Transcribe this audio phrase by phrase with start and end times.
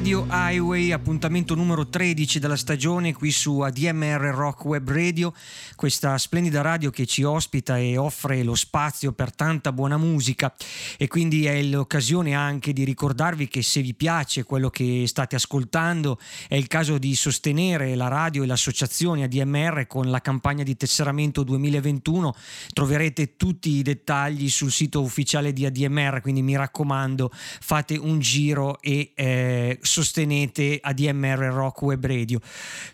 [0.00, 5.34] Radio Highway, appuntamento numero 13 della stagione qui su ADMR Rock Web Radio,
[5.76, 10.54] questa splendida radio che ci ospita e offre lo spazio per tanta buona musica.
[10.96, 16.18] E quindi è l'occasione anche di ricordarvi che se vi piace quello che state ascoltando
[16.48, 21.42] è il caso di sostenere la radio e l'associazione ADMR con la campagna di tesseramento
[21.42, 22.34] 2021,
[22.72, 28.80] troverete tutti i dettagli sul sito ufficiale di ADMR, quindi mi raccomando fate un giro
[28.80, 32.38] e eh, sostenete ADMR Rock Web Radio.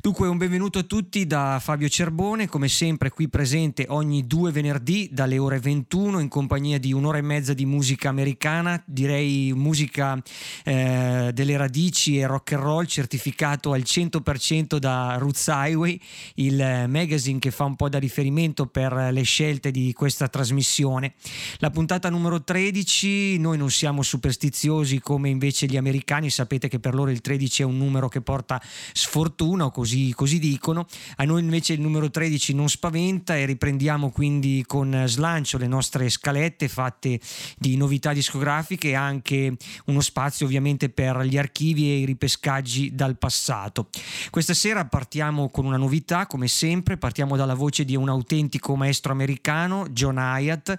[0.01, 5.11] Dunque un benvenuto a tutti da Fabio Cerbone, come sempre qui presente ogni due venerdì
[5.13, 10.19] dalle ore 21 in compagnia di un'ora e mezza di musica americana, direi musica
[10.65, 16.01] eh, delle radici e rock and roll certificato al 100% da Roots Highway,
[16.37, 21.13] il magazine che fa un po' da riferimento per le scelte di questa trasmissione.
[21.59, 26.95] La puntata numero 13, noi non siamo superstiziosi come invece gli americani, sapete che per
[26.95, 30.87] loro il 13 è un numero che porta sfortuna, così, così dicono.
[31.17, 36.09] A noi invece il numero 13 non spaventa e riprendiamo quindi con slancio le nostre
[36.09, 37.19] scalette fatte
[37.59, 39.57] di novità discografiche e anche
[39.87, 43.89] uno spazio ovviamente per gli archivi e i ripescaggi dal passato.
[44.31, 49.11] Questa sera partiamo con una novità, come sempre, partiamo dalla voce di un autentico maestro
[49.11, 50.73] americano, John Hyatt.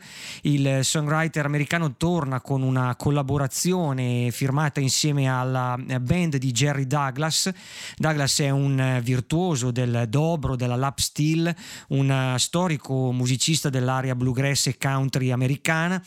[0.43, 7.51] Il songwriter americano torna con una collaborazione firmata insieme alla eh, band di Jerry Douglas.
[7.95, 11.53] Douglas è un eh, virtuoso del dobro, della lap steel,
[11.89, 16.03] un eh, storico musicista dell'area bluegrass e country americana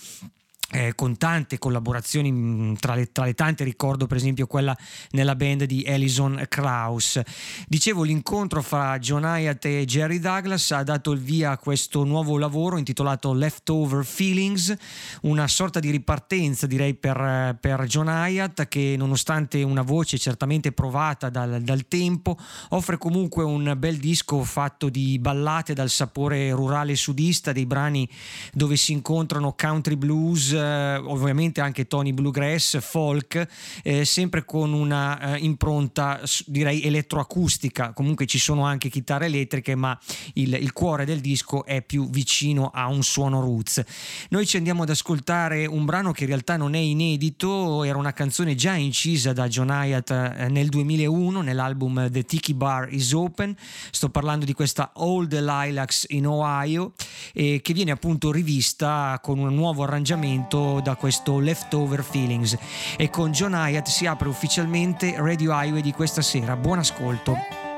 [0.73, 4.77] eh, con tante collaborazioni mm, tra le, tra le, tante ricordo per esempio quella
[5.11, 7.21] nella band di Alison Krauss.
[7.67, 12.39] Dicevo l'incontro fra John Hyatt e Jerry Douglas ha dato il via a questo nuovo
[12.39, 14.75] lavoro intitolato Leftover Feelings
[15.23, 21.31] una sorta di ripartenza direi per, per John Hyatt che nonostante una voce certamente provata
[21.31, 22.37] dal, dal tempo
[22.71, 28.09] offre comunque un bel disco fatto di ballate dal sapore rurale sudista dei brani
[28.53, 33.47] dove si incontrano country blues ovviamente anche toni bluegrass, folk,
[33.83, 39.99] eh, sempre con una eh, impronta direi elettroacustica, comunque ci sono anche chitarre elettriche, ma
[40.35, 43.83] il, il, cuore del disco è più vicino a un suono roots.
[44.31, 48.13] Noi ci andiamo ad ascoltare un brano che in realtà non è inedito, era una
[48.13, 53.55] canzone già incisa da John Hyatt eh, nel 2001 nell'album The Tiki Bar is Open,
[53.91, 56.93] sto parlando di questa All the Lilacs in Ohio,
[57.33, 62.59] che viene appunto rivista con un nuovo arrangiamento tratto da questo Leftover Feelings
[62.97, 66.57] e con John Hyatt si apre ufficialmente Radio Highway di questa sera.
[66.57, 67.70] Buon ascolto.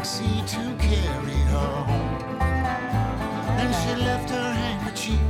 [0.00, 2.38] Taxi to carry her home.
[3.58, 5.20] Then she left her handkerchief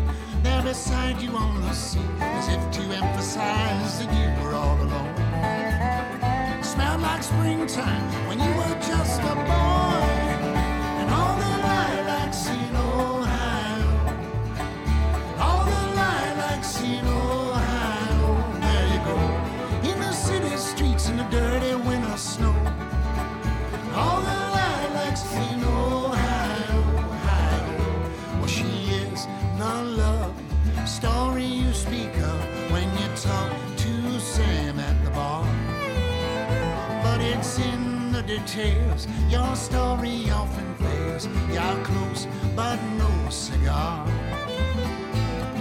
[0.45, 6.63] there beside you on the seat, as if to emphasize that you were all alone.
[6.63, 10.07] Smelled like springtime when you were just a boy,
[11.01, 11.50] and all the
[39.29, 41.27] Your story often fails.
[41.51, 44.07] You're close, but no cigar.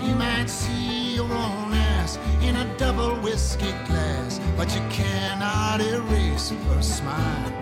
[0.03, 6.51] You might see your own ass in a double whiskey glass, but you cannot erase
[6.51, 7.53] her smile.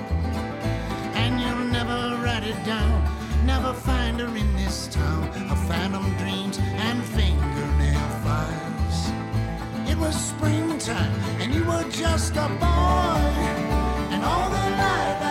[1.14, 3.02] And you'll never write it down,
[3.46, 9.12] never find her in this town of phantom dreams and fingernail files.
[9.90, 13.67] It was springtime, and you were just a boy
[14.28, 15.27] all the light.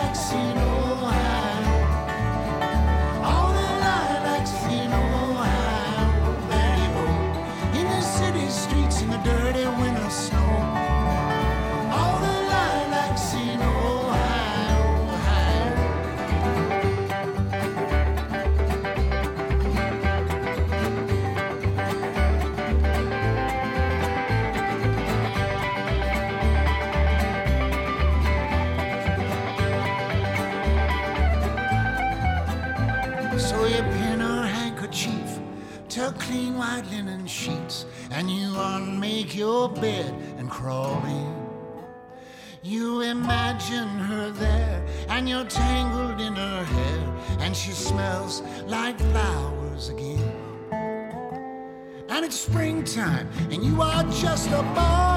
[52.96, 55.16] Springtime, and you are just a boy.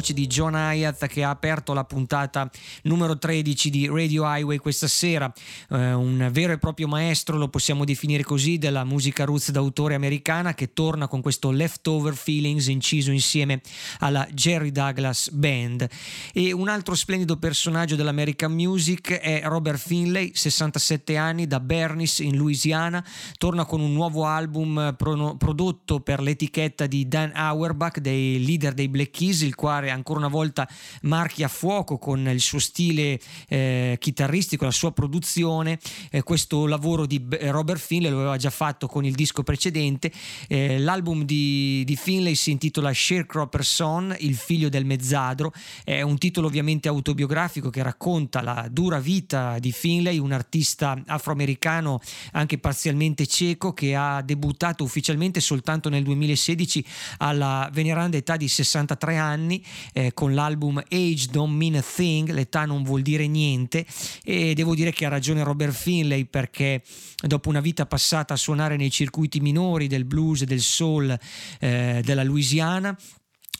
[0.00, 2.50] Voce di John Hyatt che ha aperto la puntata
[2.84, 5.30] numero 13 di Radio Highway questa sera,
[5.70, 10.54] Eh, un vero e proprio maestro, lo possiamo definire così, della musica roots d'autore americana
[10.54, 13.60] che torna con questo Leftover Feelings inciso insieme
[13.98, 15.86] alla Jerry Douglas Band.
[16.32, 22.36] E un altro splendido personaggio dell'American Music è Robert Finlay, 67 anni, da Bernice in
[22.36, 23.04] Louisiana,
[23.36, 28.88] torna con un nuovo album prono- prodotto per l'etichetta di Dan Auerbach, dei leader dei
[28.88, 30.68] Black Keys, il quale ancora una volta
[31.02, 35.78] marchia a fuoco con il suo stile eh, chitarristico, la sua produzione.
[36.10, 40.12] Eh, questo lavoro di B- Robert Finlay lo aveva già fatto con il disco precedente.
[40.48, 45.52] Eh, l'album di, di Finlay si intitola Sharecropper Son, il figlio del mezzadro.
[45.84, 52.00] È un titolo ovviamente autobiografico che racconta la dura vita di Finlay, un artista afroamericano
[52.32, 56.84] anche parzialmente cieco che ha debuttato ufficialmente soltanto nel 2016
[57.18, 62.64] alla veneranda età di 63 anni eh, con l'album Age Don't Mean a Thing, l'età
[62.64, 63.86] non vuol dire niente
[64.24, 66.82] e devo dire che ha ragione Robert Finlay perché
[67.20, 71.18] dopo una vita passata a suonare nei circuiti minori del blues e del soul
[71.58, 72.96] eh, della Louisiana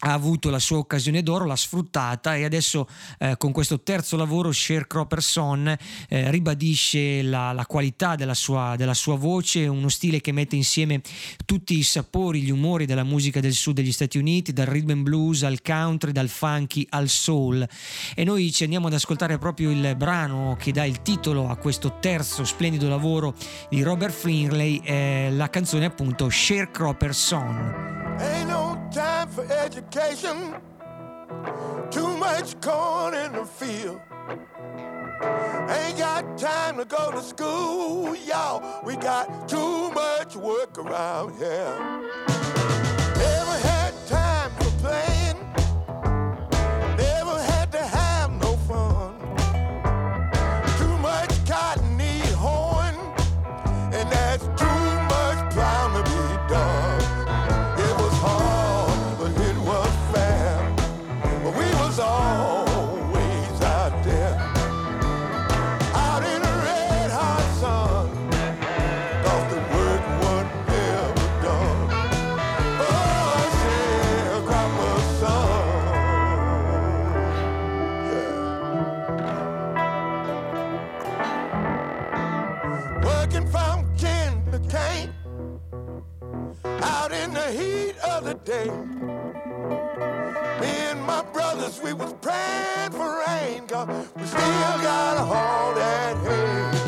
[0.01, 2.89] ha avuto la sua occasione d'oro, l'ha sfruttata e adesso
[3.19, 5.77] eh, con questo terzo lavoro Sharecropper Son
[6.09, 11.03] eh, ribadisce la, la qualità della sua, della sua voce, uno stile che mette insieme
[11.45, 15.03] tutti i sapori, gli umori della musica del sud degli Stati Uniti, dal rhythm and
[15.03, 17.67] blues al country, dal funky al soul.
[18.15, 21.99] E noi ci andiamo ad ascoltare proprio il brano che dà il titolo a questo
[22.01, 23.35] terzo splendido lavoro
[23.69, 28.19] di Robert Finlay, eh, la canzone appunto Sharecropper Son.
[28.19, 30.55] Ain't no time for education.
[31.91, 34.01] Too much corn in the field.
[35.69, 38.85] Ain't got time to go to school, y'all.
[38.85, 42.01] We got too much work around here.
[88.45, 88.67] Day.
[90.61, 96.17] Me and my brothers, we was praying for rain, cause we still got all that
[96.19, 96.80] hay.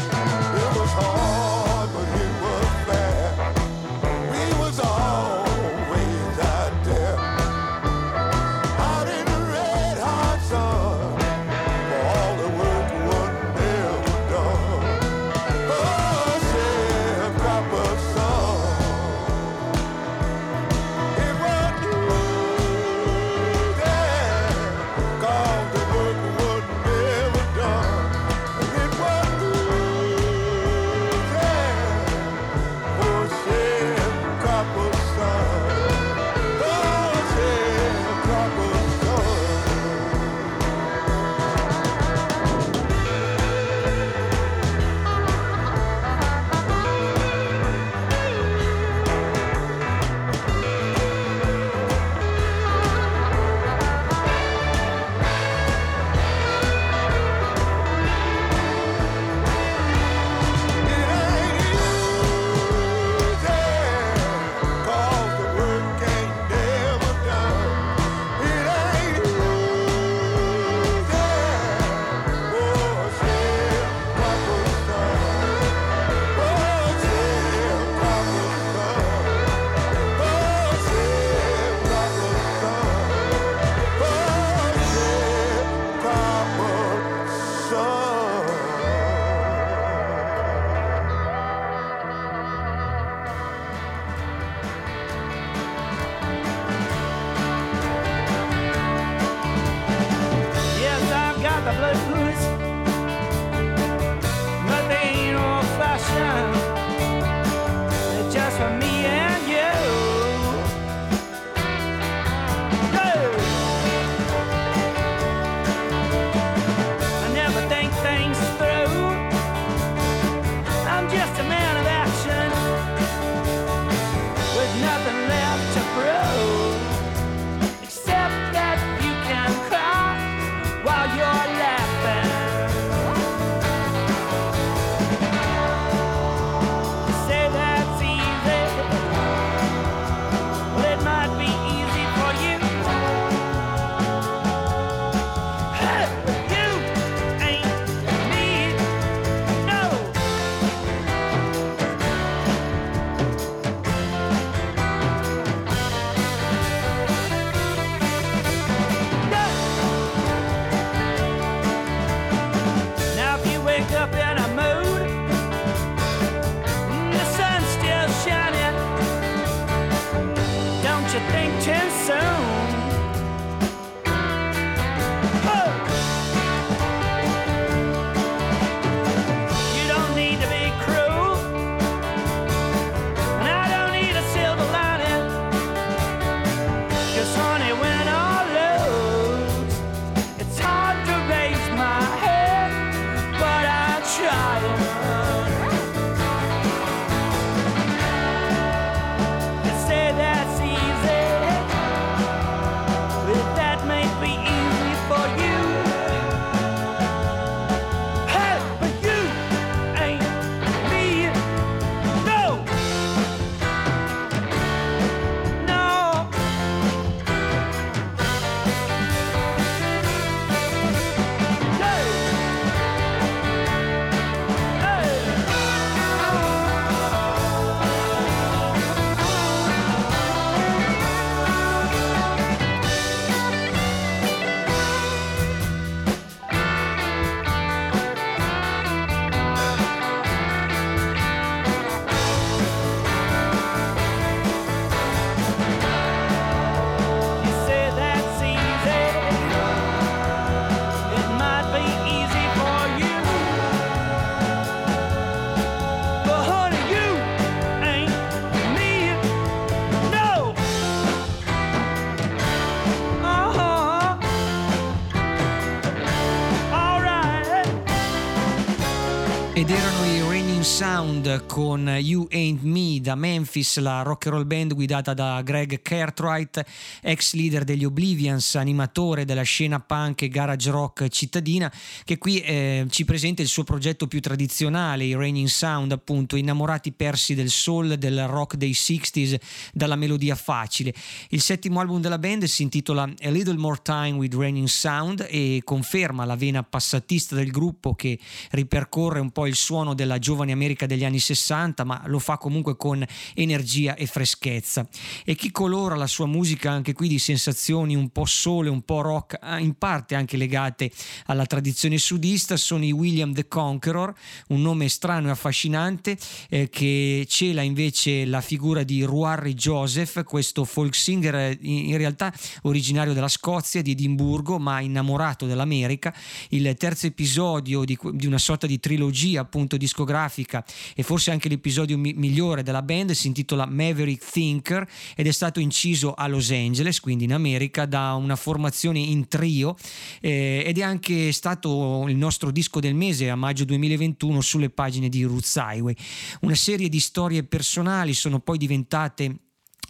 [270.73, 275.83] Sound con You Ain't Me da Memphis, la rock and roll band guidata da Greg
[275.83, 276.65] Cartwright,
[277.03, 281.71] ex leader degli Oblivions, animatore della scena punk e garage rock cittadina,
[282.05, 286.93] che qui eh, ci presenta il suo progetto più tradizionale, i Raining Sound, appunto, innamorati
[286.93, 289.39] persi del soul, del rock dei 60s,
[289.75, 290.95] dalla melodia facile.
[291.29, 295.61] Il settimo album della band si intitola A Little More Time with Raining Sound e
[295.65, 298.19] conferma la vena passatista del gruppo che
[298.53, 302.39] ripercorre un po' il suono della giovane America America degli anni 60, ma lo fa
[302.39, 303.05] comunque con
[303.35, 304.87] energia e freschezza.
[305.25, 309.01] E chi colora la sua musica anche qui di sensazioni un po' sole, un po'
[309.01, 310.91] rock, ah, in parte anche legate
[311.27, 314.15] alla tradizione sudista, sono i William the Conqueror,
[314.49, 316.17] un nome strano e affascinante
[316.49, 322.33] eh, che cela invece la figura di Ruarri Joseph, questo folk singer in, in realtà
[322.63, 326.15] originario della Scozia, di Edimburgo, ma innamorato dell'America.
[326.51, 330.52] Il terzo episodio di, di una sorta di trilogia appunto discografica
[330.95, 335.61] e forse anche l'episodio mi- migliore della band si intitola Maverick Thinker ed è stato
[335.61, 339.77] inciso a Los Angeles, quindi in America, da una formazione in trio
[340.21, 345.09] eh, ed è anche stato il nostro disco del mese a maggio 2021 sulle pagine
[345.09, 345.95] di Roots Highway.
[346.41, 349.37] Una serie di storie personali sono poi diventate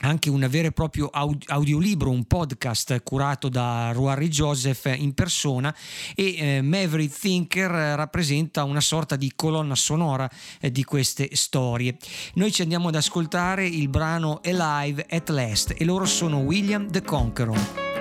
[0.01, 5.75] anche un vero e proprio audiolibro, un podcast curato da Ruari Joseph in persona
[6.15, 10.29] e eh, Maverick Thinker rappresenta una sorta di colonna sonora
[10.61, 11.97] eh, di queste storie.
[12.35, 17.03] Noi ci andiamo ad ascoltare il brano Alive at Last e loro sono William the
[17.03, 17.92] Conqueror.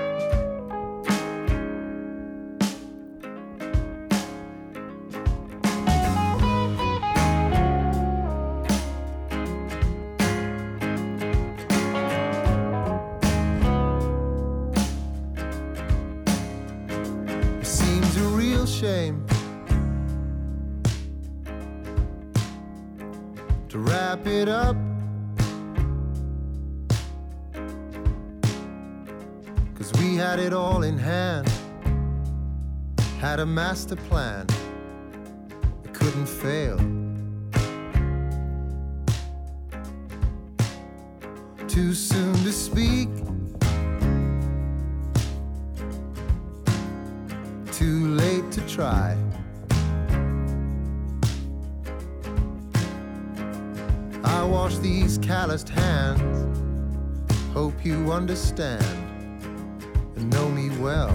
[33.46, 34.46] Master plan.
[35.84, 36.78] It couldn't fail.
[41.68, 43.10] Too soon to speak.
[47.72, 49.18] Too late to try.
[54.24, 56.22] I wash these calloused hands
[57.54, 59.11] Hope you understand
[60.22, 61.12] and know me well.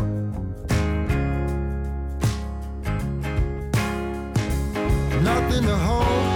[5.22, 6.26] Nothing to hold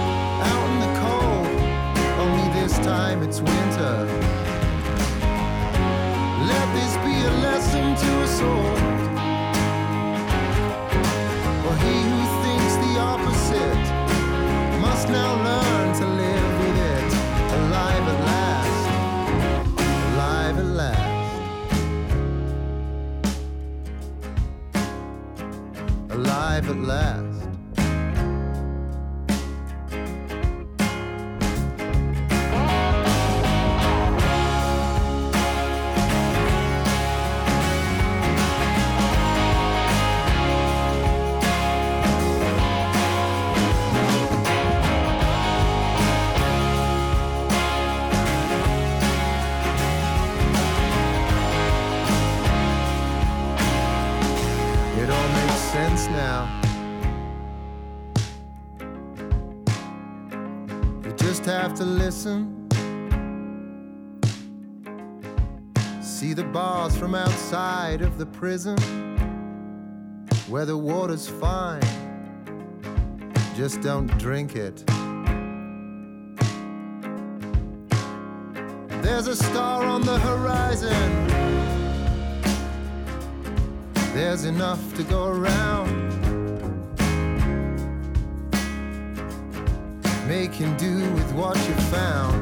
[0.49, 1.47] out in the cold,
[2.19, 3.95] only this time it's winter.
[6.51, 8.90] Let this be a lesson to us all.
[26.63, 27.20] At last.
[68.41, 68.75] Prison
[70.49, 71.79] where the water's fine.
[73.55, 74.83] Just don't drink it.
[79.03, 81.27] There's a star on the horizon.
[84.15, 86.01] There's enough to go around.
[90.27, 92.41] Making do with what you found.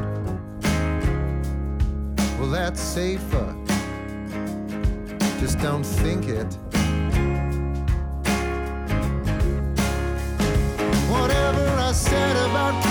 [2.39, 3.68] Well, that's safer.
[5.39, 6.53] Just don't think it.
[11.09, 12.88] Whatever I said about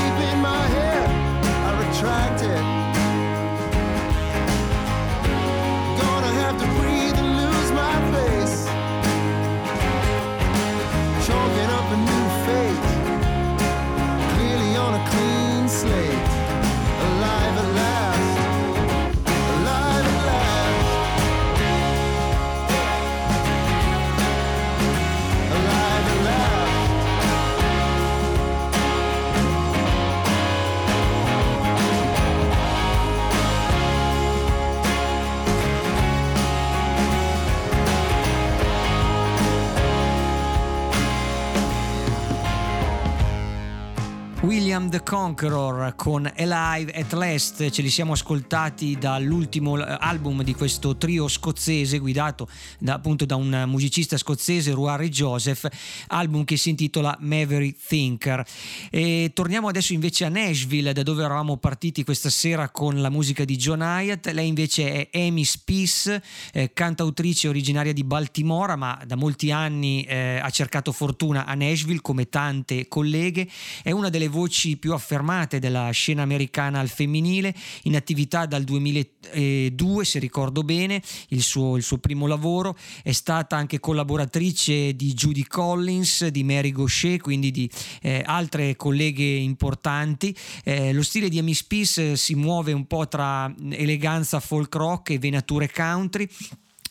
[44.79, 50.99] William the Conqueror con Alive at Last, ce li siamo ascoltati dall'ultimo album di questo
[50.99, 52.47] trio scozzese guidato
[52.79, 55.67] da, appunto da un musicista scozzese, Ruari Joseph,
[56.09, 58.45] album che si intitola Maverick Thinker.
[58.91, 63.47] E torniamo adesso invece a Nashville, da dove eravamo partiti questa sera con la musica
[63.47, 64.27] di John Hyatt.
[64.27, 66.21] Lei invece è Amy Spiess,
[66.53, 72.03] eh, cantautrice originaria di Baltimora, ma da molti anni eh, ha cercato fortuna a Nashville
[72.03, 73.49] come tante colleghe.
[73.83, 80.05] È una delle voci più affermate della scena americana al femminile, in attività dal 2002
[80.05, 85.45] se ricordo bene, il suo, il suo primo lavoro, è stata anche collaboratrice di Judy
[85.45, 87.71] Collins, di Mary Gaucher, quindi di
[88.03, 90.37] eh, altre colleghe importanti.
[90.65, 95.19] Eh, lo stile di Amy Spiess si muove un po' tra eleganza folk rock e
[95.19, 96.29] venature country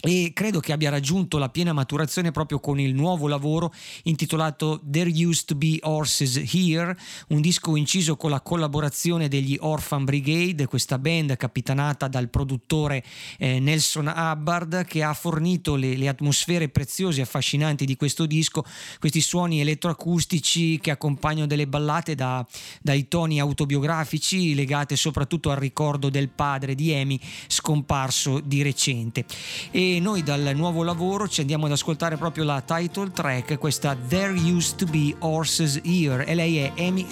[0.01, 5.09] e credo che abbia raggiunto la piena maturazione proprio con il nuovo lavoro intitolato There
[5.09, 6.95] Used to Be Horses Here,
[7.29, 13.03] un disco inciso con la collaborazione degli Orphan Brigade, questa band capitanata dal produttore
[13.37, 18.63] eh, Nelson Hubbard che ha fornito le, le, atmosfere preziose e affascinanti di questo disco,
[18.99, 22.45] questi suoni elettroacustici che accompagnano delle ballate da,
[22.81, 29.25] dai toni autobiografici legate soprattutto al ricordo del padre di Amy scomparso di recente.
[29.71, 33.95] E e noi dal nuovo lavoro ci andiamo ad ascoltare proprio la title track, questa
[33.95, 37.07] There Used to Be Horses Here e lei è Amy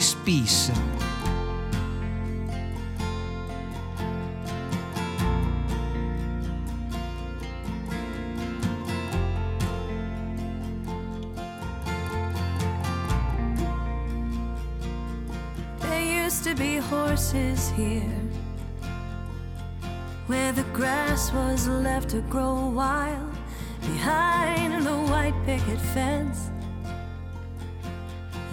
[16.56, 18.45] be horses here
[20.28, 23.32] where the grass was left to grow wild
[23.82, 26.50] behind the white picket fence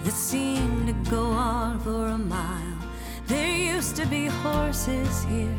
[0.03, 2.77] that seemed to go on for a mile.
[3.25, 5.57] There used to be horses here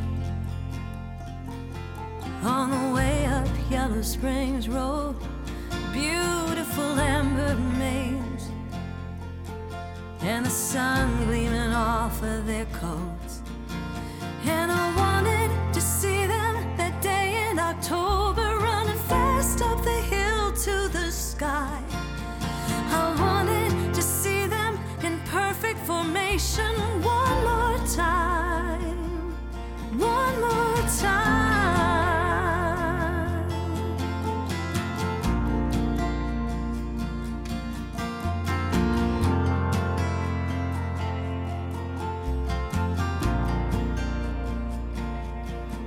[2.44, 5.16] on the way up Yellow Springs Road,
[5.92, 8.50] beautiful amber manes,
[10.20, 13.42] and the sun gleaming off of their coats.
[14.46, 15.13] And I
[25.84, 29.34] formation one more time.
[29.98, 31.44] One more time.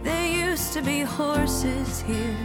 [0.03, 2.38] There used to be horses here.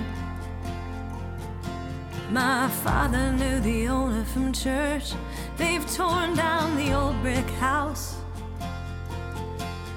[2.30, 5.12] My father knew the owner from church.
[5.56, 8.16] They've torn down the old brick house.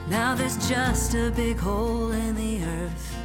[0.09, 3.15] Now there's just a big hole in the earth.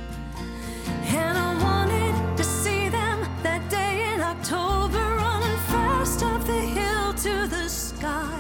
[1.06, 7.12] And I wanted to see them that day in October, running fast up the hill
[7.14, 8.39] to the sky.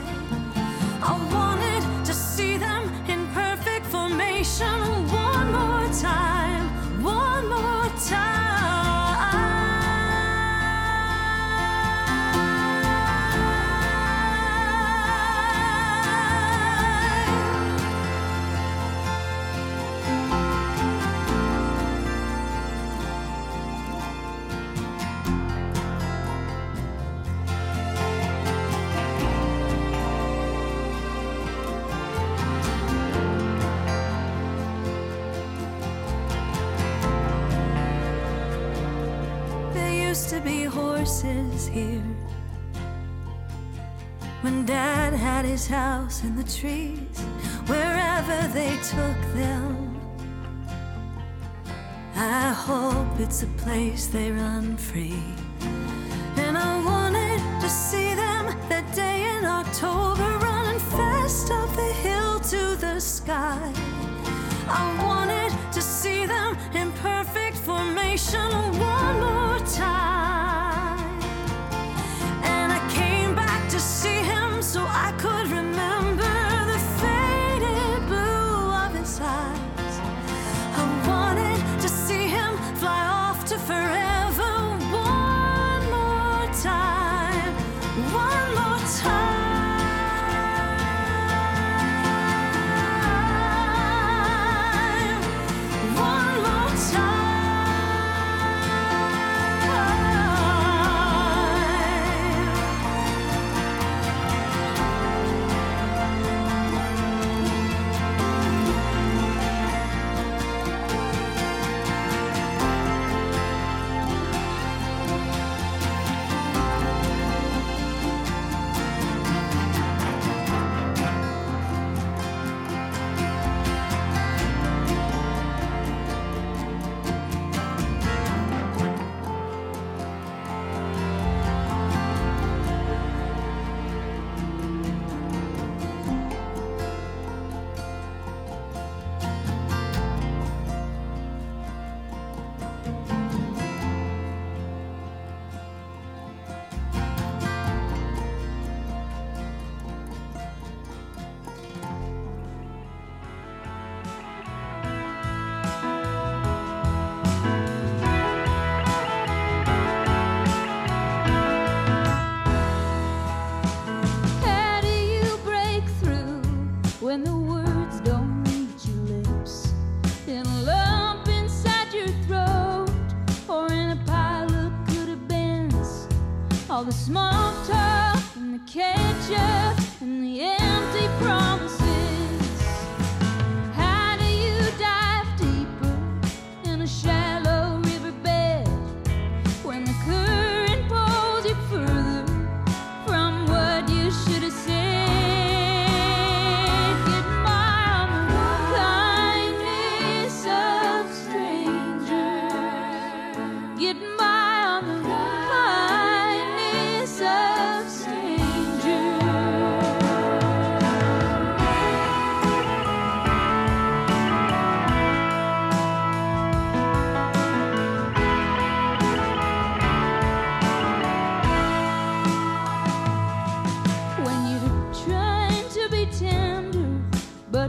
[41.72, 42.02] Here.
[44.42, 47.20] When Dad had his house in the trees,
[47.66, 50.00] wherever they took them.
[52.16, 55.22] I hope it's a place they run free.
[56.36, 62.40] And I wanted to see them that day in October, running fast up the hill
[62.40, 63.72] to the sky.
[64.68, 69.19] I wanted to see them in perfect formation one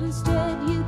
[0.02, 0.81] but instead you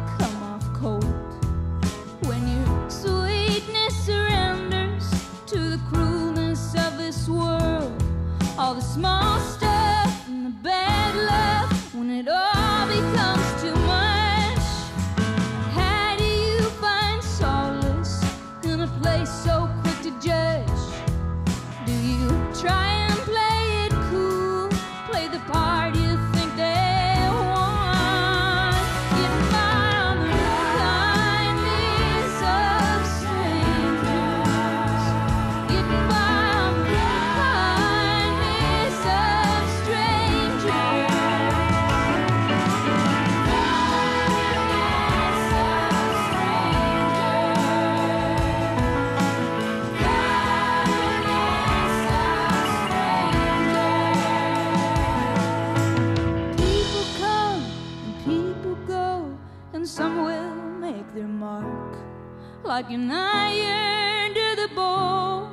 [62.74, 65.48] like an iron to the bone,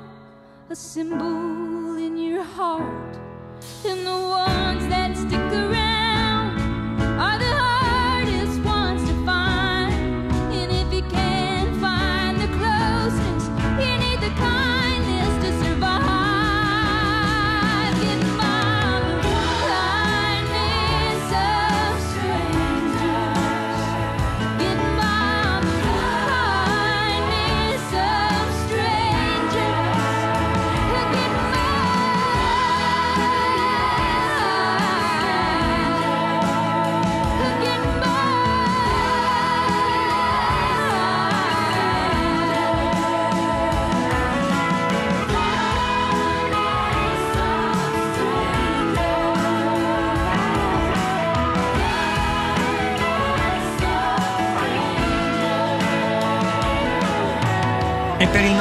[0.71, 3.15] a symbol in your heart,
[3.85, 5.80] and the ones that stick around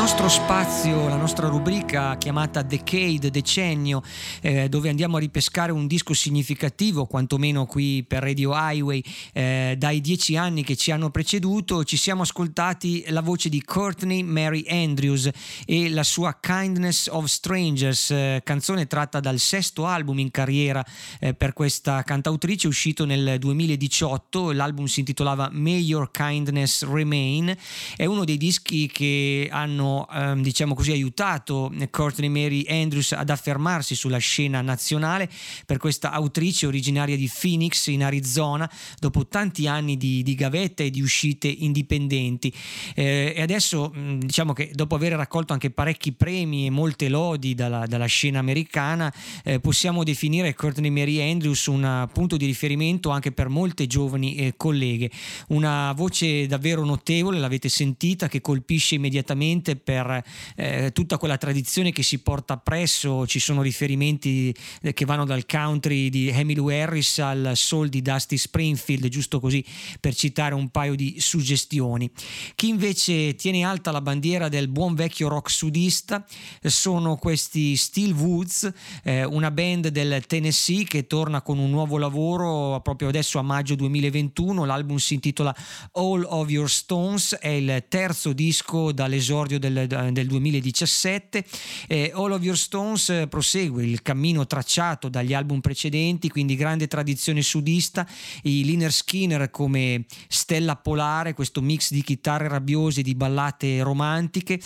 [0.10, 0.39] E per il nostro
[0.70, 4.04] spazio, la nostra rubrica chiamata Decade, Decennio,
[4.40, 9.04] eh, dove andiamo a ripescare un disco significativo, quantomeno qui per Radio Highway,
[9.34, 14.22] eh, dai dieci anni che ci hanno preceduto, ci siamo ascoltati la voce di Courtney
[14.22, 15.30] Mary Andrews
[15.66, 20.86] e la sua Kindness of Strangers, eh, canzone tratta dal sesto album in carriera
[21.20, 24.52] eh, per questa cantautrice, uscito nel 2018.
[24.52, 27.56] L'album si intitolava May Your Kindness Remain.
[27.96, 33.96] È uno dei dischi che hanno ehm, diciamo così aiutato Courtney Mary Andrews ad affermarsi
[33.96, 35.30] sulla scena nazionale
[35.66, 38.70] per questa autrice originaria di Phoenix in Arizona
[39.00, 42.54] dopo tanti anni di, di gavetta e di uscite indipendenti.
[42.96, 47.56] Eh, e adesso mh, diciamo che dopo aver raccolto anche parecchi premi e molte lodi
[47.56, 53.32] dalla, dalla scena americana eh, possiamo definire Courtney Mary Andrews un punto di riferimento anche
[53.32, 55.10] per molte giovani eh, colleghe.
[55.50, 60.24] Una voce davvero notevole l'avete sentita che colpisce immediatamente per
[60.56, 65.46] eh, tutta quella tradizione che si porta appresso, ci sono riferimenti eh, che vanno dal
[65.46, 69.64] country di Emily Harris al soul di Dusty Springfield, giusto così
[70.00, 72.10] per citare un paio di suggestioni.
[72.56, 76.26] Chi invece tiene alta la bandiera del buon vecchio rock sudista
[76.62, 78.72] eh, sono questi Steel Woods,
[79.04, 83.76] eh, una band del Tennessee che torna con un nuovo lavoro proprio adesso a maggio
[83.76, 85.56] 2021, l'album si intitola
[85.94, 91.46] All of Your Stones, è il terzo disco dall'esordio del, del 2017.
[91.88, 96.88] Eh, All of Your Stones eh, prosegue il cammino tracciato dagli album precedenti, quindi grande
[96.88, 98.08] tradizione sudista,
[98.44, 104.60] i Liner Skinner come stella polare, questo mix di chitarre rabbiose e di ballate romantiche,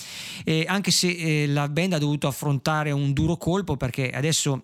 [0.43, 4.63] eh, anche se eh, la band ha dovuto affrontare un duro colpo perché adesso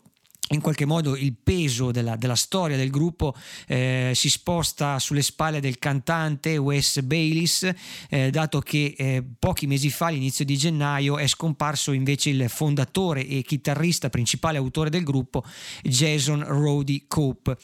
[0.50, 3.36] in qualche modo il peso della, della storia del gruppo
[3.68, 7.72] eh, si sposta sulle spalle del cantante Wes Baylis,
[8.10, 13.26] eh, dato che eh, pochi mesi fa, all'inizio di gennaio, è scomparso invece il fondatore
[13.28, 15.44] e chitarrista principale autore del gruppo,
[15.84, 17.58] Jason Roddy Cope.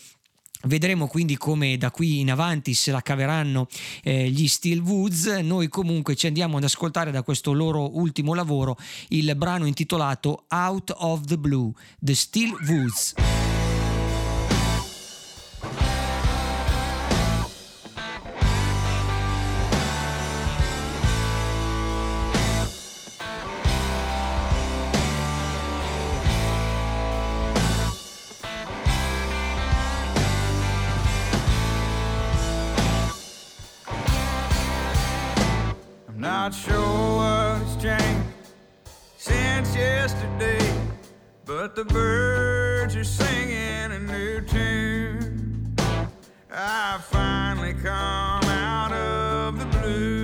[0.66, 3.68] Vedremo quindi come da qui in avanti se la caveranno
[4.04, 5.26] eh, gli Steel Woods.
[5.42, 8.78] Noi comunque ci andiamo ad ascoltare da questo loro ultimo lavoro
[9.10, 13.35] il brano intitolato Out of the Blue, The Steel Woods.
[36.46, 38.30] Not sure what has changed
[39.18, 40.64] since yesterday,
[41.44, 45.76] but the birds are singing a new tune.
[46.52, 50.15] I finally come out of the blue.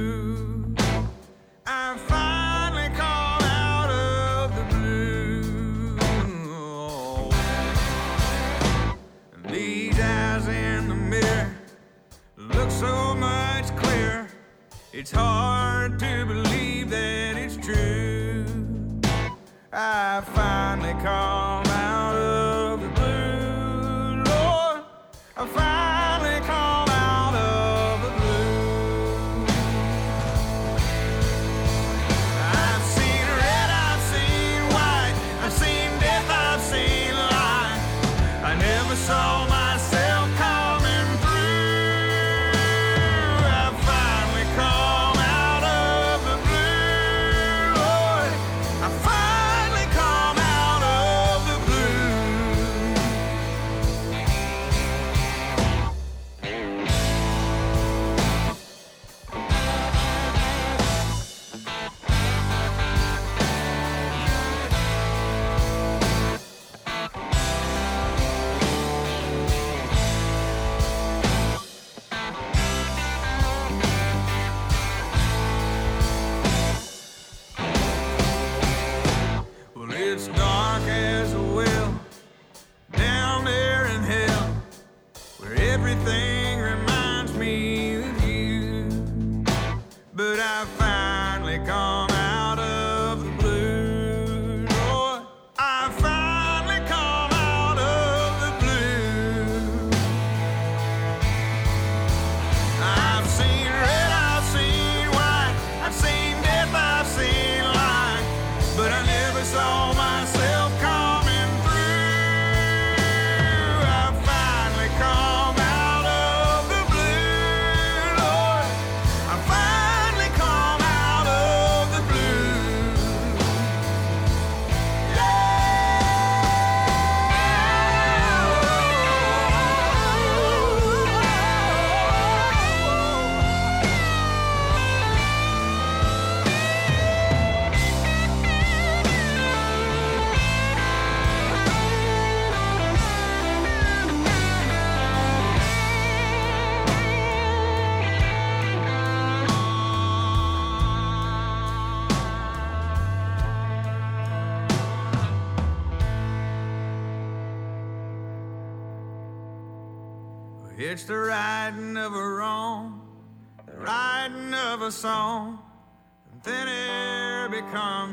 [14.94, 18.44] It's hard to believe that it's true.
[19.72, 21.31] I finally come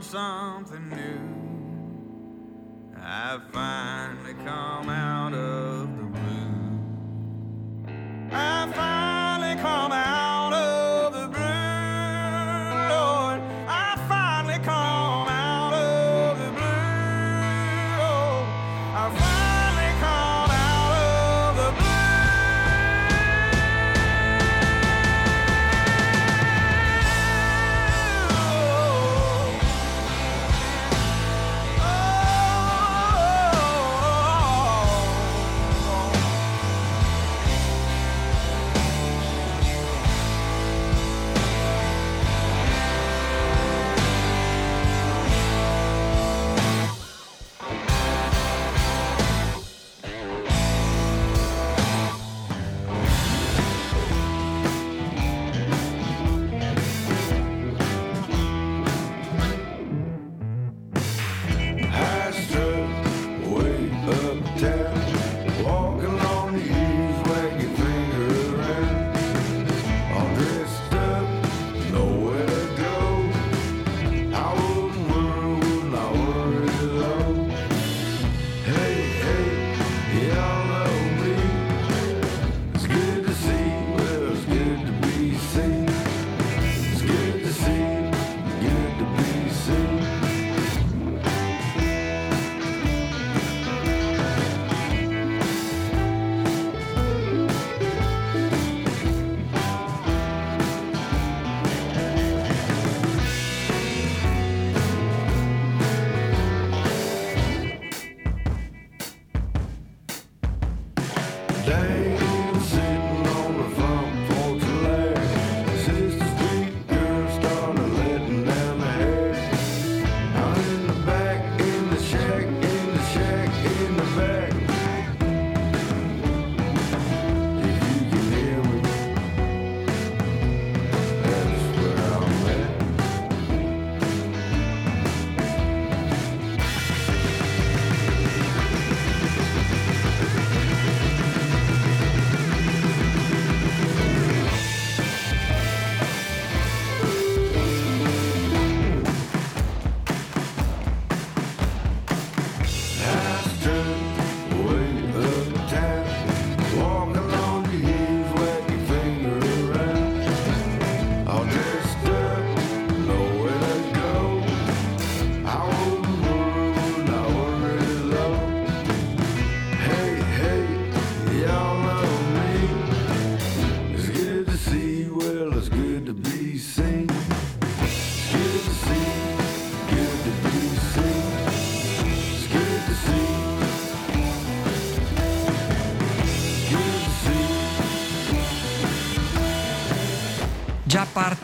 [0.02, 0.27] some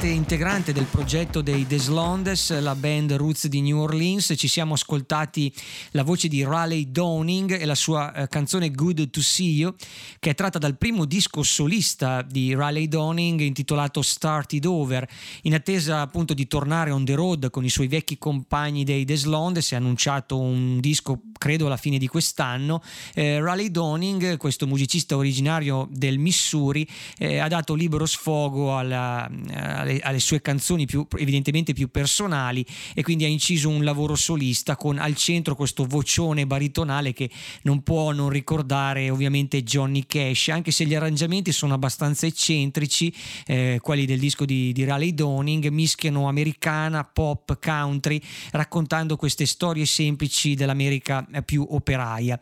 [0.05, 5.51] parte integrante del progetto dei Deslondes, la band Roots di New Orleans, ci siamo ascoltati
[5.93, 9.75] la voce di Raleigh Downing e la sua eh, canzone Good to See You,
[10.19, 15.09] che è tratta dal primo disco solista di Raleigh Downing intitolato Started Over.
[15.43, 19.67] In attesa appunto di tornare on the road con i suoi vecchi compagni dei Deslondes,
[19.67, 22.83] si è annunciato un disco credo alla fine di quest'anno.
[23.13, 26.89] Eh, Raleigh Downing, questo musicista originario del Missouri,
[27.19, 32.65] eh, ha dato libero sfogo alla- alle, alle sue canzoni più, evidentemente più personali
[32.95, 37.31] e quindi ha inciso un lavoro solista con al centro questo vocione baritonale che
[37.63, 43.15] non può non ricordare ovviamente Johnny Cash, anche se gli arrangiamenti sono abbastanza eccentrici,
[43.47, 48.21] eh, quelli del disco di, di Raleigh Downing, mischiano americana, pop, country,
[48.53, 52.39] raccontando queste storie semplici dell'America eh, più operaia.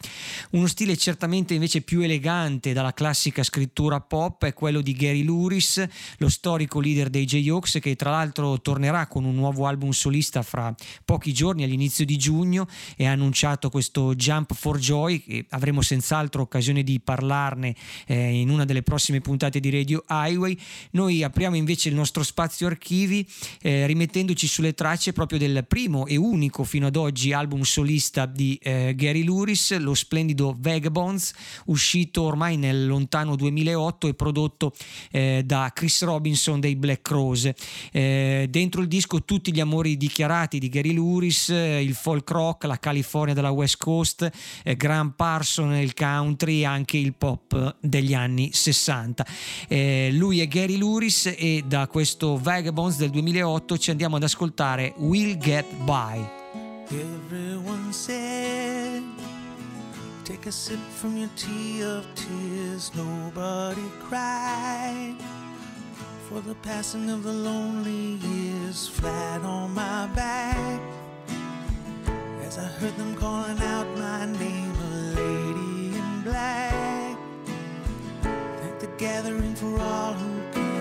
[0.50, 5.84] Uno stile certamente invece più elegante dalla classica scrittura pop è quello di Gary Luris,
[6.18, 10.74] lo storico leader dei J-Hawks che tra l'altro tornerà con un nuovo album solista fra
[11.04, 12.66] pochi giorni all'inizio di giugno
[12.96, 17.74] e ha annunciato questo Jump for Joy che avremo senz'altro occasione di parlarne
[18.06, 20.56] eh, in una delle prossime puntate di Radio Highway.
[20.92, 23.26] Noi apriamo invece il nostro spazio archivi
[23.60, 28.58] eh, rimettendoci sulle tracce proprio del primo e unico fino ad oggi album solista di
[28.62, 31.32] eh, Gary Luris, lo splendido Vagabonds,
[31.66, 34.72] uscito ormai nel lontano 2008 e prodotto
[35.10, 37.02] eh, da Chris Robinson dei Black
[37.32, 37.54] Rose.
[37.90, 42.64] Eh, dentro il disco tutti gli amori dichiarati di Gary Luris, eh, il folk rock,
[42.64, 44.30] la California della West Coast,
[44.62, 49.26] eh, Graham Parson, il country anche il pop degli anni 60.
[49.68, 54.92] Eh, lui è Gary Luris e da questo Vagabonds del 2008 ci andiamo ad ascoltare
[54.98, 56.40] Will Get By.
[56.90, 59.02] Everyone said,
[60.24, 62.90] Take a sip from your tea of tears.
[62.94, 65.16] Nobody cried
[66.32, 68.88] for the passing of the lonely years.
[68.88, 70.80] Flat on my back
[72.42, 77.18] as I heard them calling out my name, a lady in black.
[78.22, 80.71] Thank the gathering for all who came.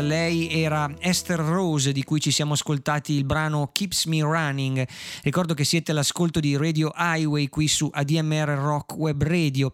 [0.00, 4.86] Lei era Esther Rose di cui ci siamo ascoltati il brano Keeps Me Running.
[5.22, 9.72] Ricordo che siete all'ascolto di Radio Highway qui su ADMR Rock Web Radio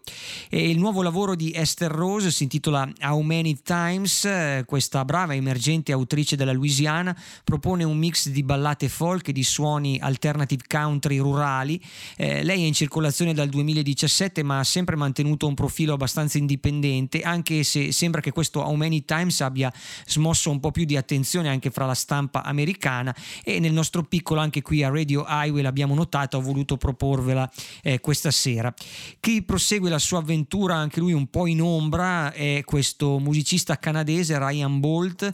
[0.53, 4.27] e il nuovo lavoro di Esther Rose si intitola How Many Times.
[4.65, 9.97] Questa brava emergente autrice della Louisiana propone un mix di ballate folk e di suoni
[10.01, 11.81] alternative country rurali.
[12.17, 17.21] Eh, lei è in circolazione dal 2017 ma ha sempre mantenuto un profilo abbastanza indipendente
[17.21, 19.71] anche se sembra che questo How Many Times abbia
[20.05, 24.41] smosso un po' più di attenzione anche fra la stampa americana e nel nostro piccolo
[24.41, 27.49] anche qui a Radio Highway l'abbiamo notato, ho voluto proporvela
[27.83, 28.73] eh, questa sera.
[29.21, 30.39] Chi prosegue la sua avventura
[30.75, 35.31] anche lui un po' in ombra è questo musicista canadese Ryan Bolt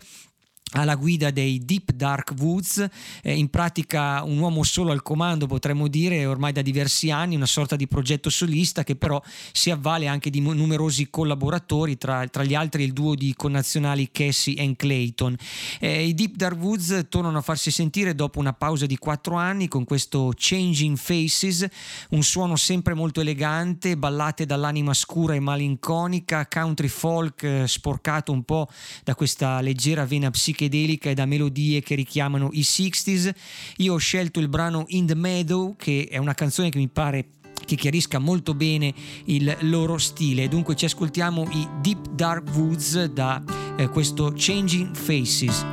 [0.72, 2.86] alla guida dei Deep Dark Woods,
[3.24, 7.46] eh, in pratica un uomo solo al comando potremmo dire ormai da diversi anni, una
[7.46, 9.22] sorta di progetto solista che però
[9.54, 14.56] si avvale anche di numerosi collaboratori, tra, tra gli altri il duo di connazionali Cassie
[14.56, 15.36] e Clayton.
[15.80, 19.68] Eh, I Deep Dark Woods tornano a farsi sentire dopo una pausa di quattro anni
[19.70, 21.66] con questo Changing Faces,
[22.10, 28.44] un suono sempre molto elegante, ballate dall'anima scura e malinconica, country folk eh, sporcato un
[28.44, 28.68] po'
[29.04, 33.32] da questa leggera vena psichica psichedelica e da melodie che richiamano i 60s.
[33.78, 37.28] Io ho scelto il brano In the Meadow, che è una canzone che mi pare
[37.64, 38.94] che chiarisca molto bene
[39.26, 40.48] il loro stile.
[40.48, 43.44] Dunque ci ascoltiamo i Deep Dark Woods da
[43.78, 45.64] eh, questo Changing Faces.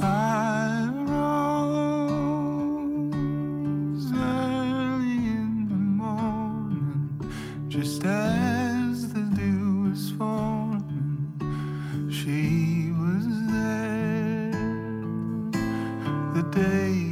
[0.00, 0.48] I
[16.58, 17.07] day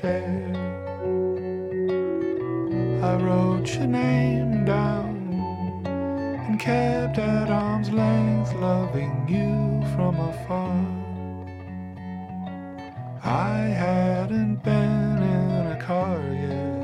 [0.00, 0.52] chair.
[3.02, 5.16] I wrote your name down
[5.86, 10.84] and kept at arm's length, loving you from afar.
[13.24, 16.82] I hadn't been in a car yet,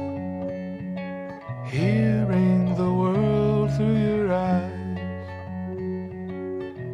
[1.70, 4.98] hearing the world through your eyes,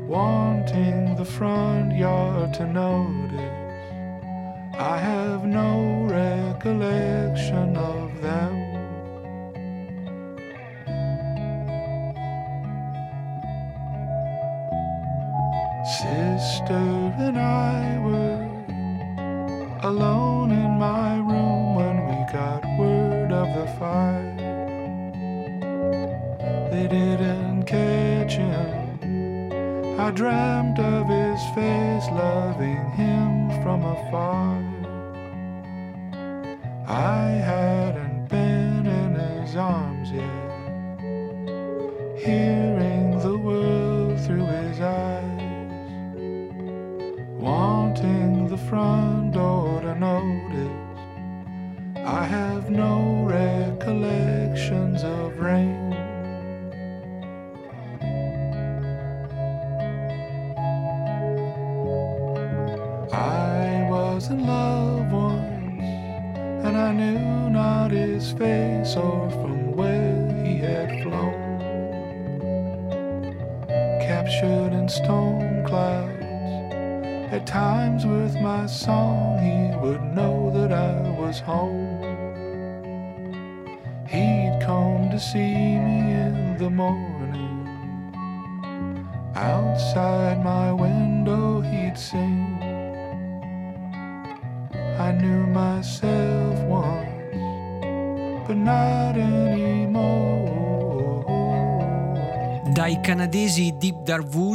[0.09, 3.68] wanting the front yard to notice.
[4.81, 8.55] I have no recollection of them.
[15.85, 18.47] Sister and I were
[19.83, 24.37] alone in my room when we got word of the fire.
[26.71, 29.99] They didn't catch him.
[29.99, 34.58] I dreamt of his face, loving him from afar.
[36.99, 37.88] I hadn't
[104.09, 104.48] canadesi Deep Dark Woods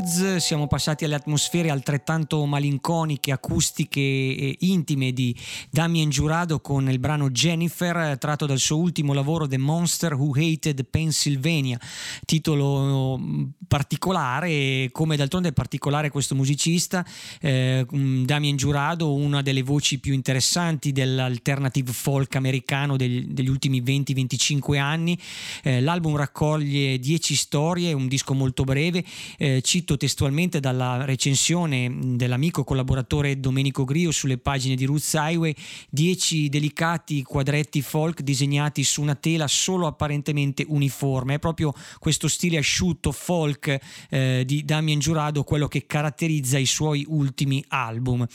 [0.44, 5.34] siamo passati alle atmosfere altrettanto malinconiche, acustiche e intime di
[5.70, 10.86] Damien Giurado con il brano Jennifer tratto dal suo ultimo lavoro The Monster Who Hated
[10.90, 11.80] Pennsylvania,
[12.26, 13.18] titolo
[13.66, 17.06] particolare, come d'altronde è particolare questo musicista,
[17.40, 24.78] eh, Damien Giurado, una delle voci più interessanti dell'alternative folk americano degli, degli ultimi 20-25
[24.78, 25.18] anni.
[25.64, 29.06] Eh, l'album raccoglie 10 storie, un disco molto breve.
[29.38, 35.56] Eh, cito testualmente dalla recensione dell'amico collaboratore Domenico Grio sulle pagine di Roots Highway:
[35.90, 41.36] 10 delicati quadretti folk disegnati su una tela solo apparentemente uniforme.
[41.36, 43.78] È proprio questo stile asciutto folk
[44.10, 48.26] eh, di Damien Giurado quello che caratterizza i suoi ultimi album.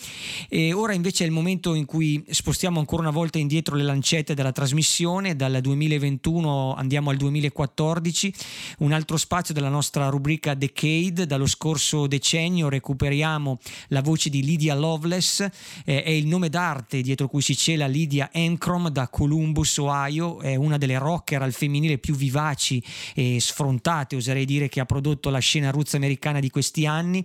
[0.49, 4.35] E ora invece è il momento in cui spostiamo ancora una volta indietro le lancette
[4.35, 5.37] della trasmissione.
[5.37, 8.35] Dal 2021 andiamo al 2014,
[8.79, 11.27] un altro spazio della nostra rubrica Decade.
[11.27, 13.59] Dallo scorso decennio recuperiamo
[13.89, 15.41] la voce di Lydia Loveless,
[15.85, 20.55] eh, è il nome d'arte dietro cui si cela Lydia Ancrom da Columbus, Ohio, è
[20.55, 22.83] una delle rocker al femminile più vivaci
[23.15, 27.25] e sfrontate, oserei dire, che ha prodotto la scena roots americana di questi anni.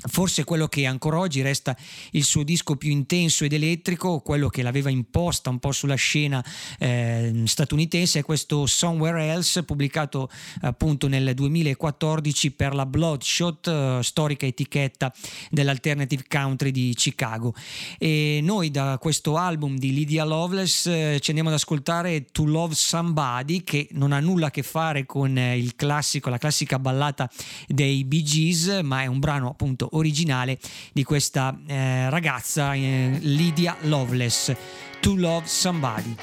[0.00, 1.76] Forse quello che ancora oggi resta
[2.12, 6.42] il suo disco più intenso ed elettrico, quello che l'aveva imposta un po' sulla scena
[6.78, 10.30] eh, statunitense, è questo Somewhere Else, pubblicato
[10.60, 15.12] appunto nel 2014 per la Bloodshot, eh, storica etichetta
[15.50, 17.52] dell'alternative country di Chicago.
[17.98, 22.76] E noi da questo album di Lydia Loveless eh, ci andiamo ad ascoltare To Love
[22.76, 25.36] Somebody, che non ha nulla a che fare con
[25.74, 27.28] classico, la classica ballata
[27.66, 30.58] dei Bee Gees, ma è un brano appunto originale
[30.92, 34.52] di questa eh, ragazza eh, Lydia Loveless
[35.00, 36.16] To Love Somebody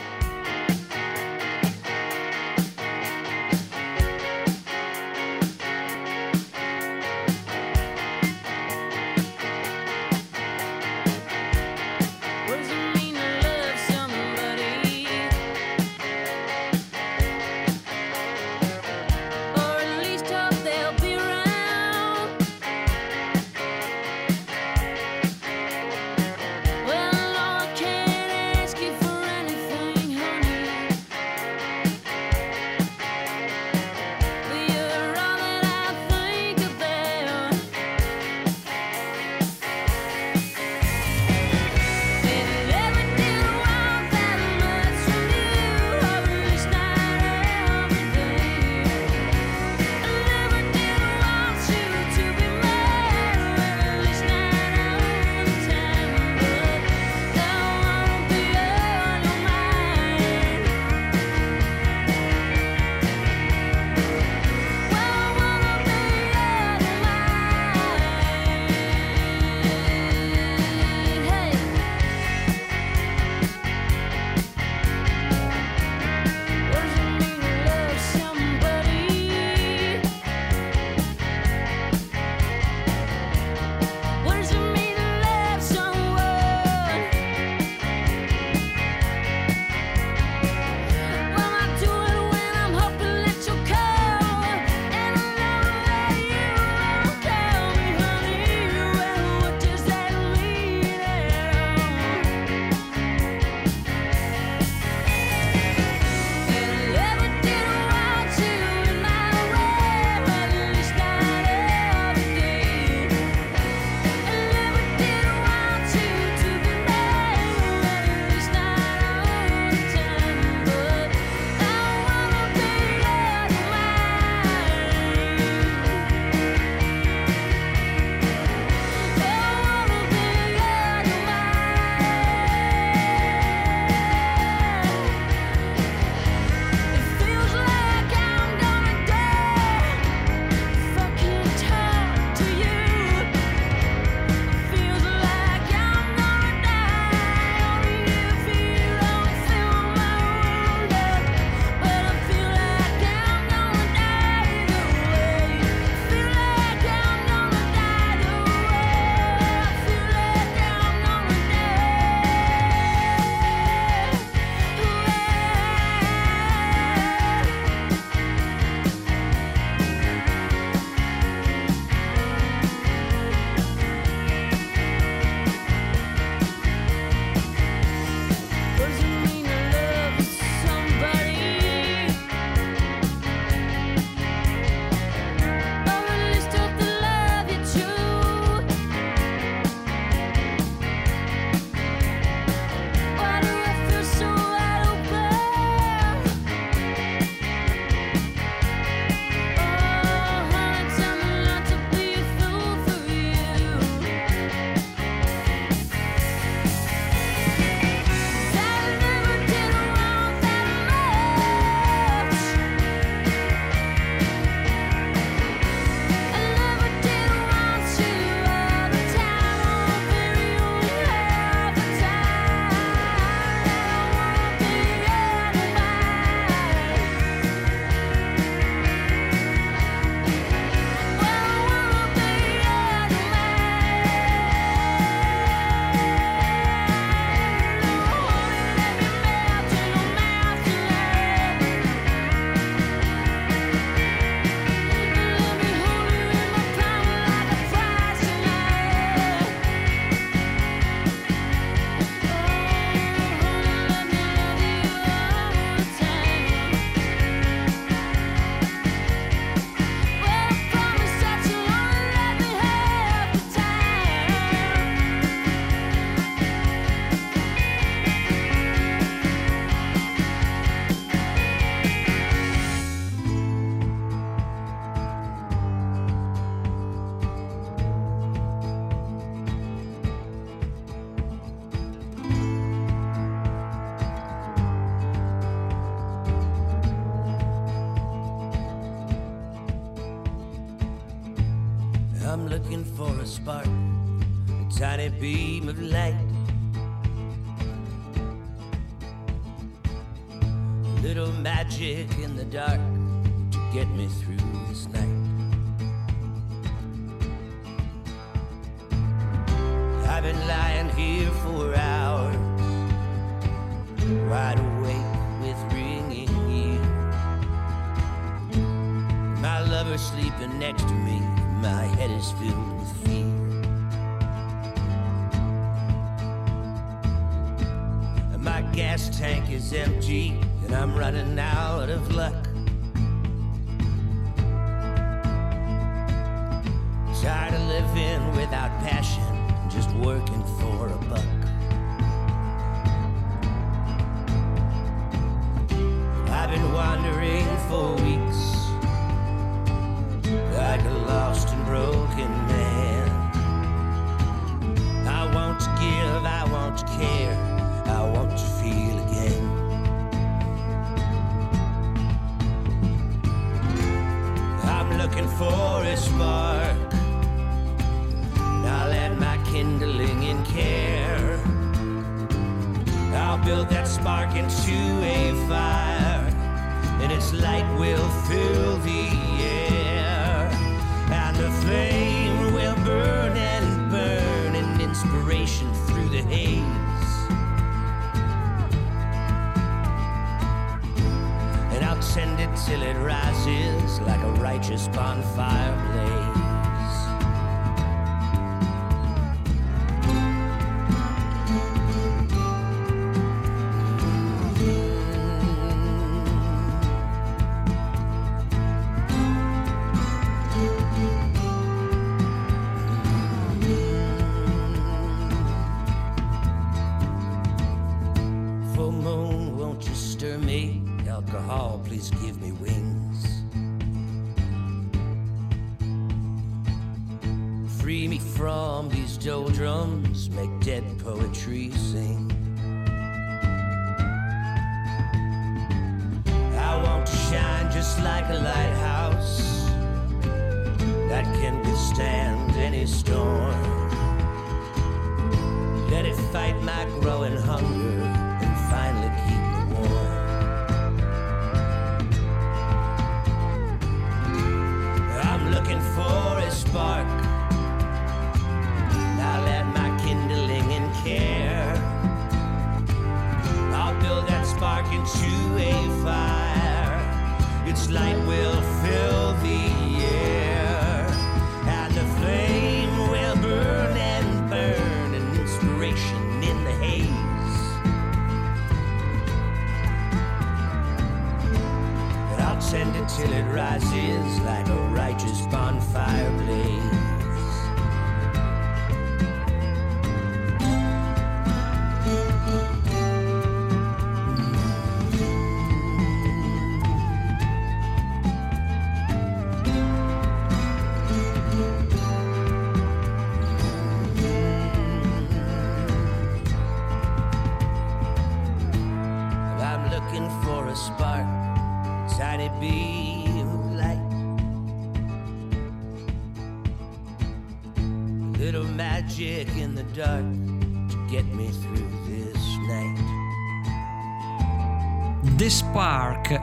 [431.03, 431.71] poetry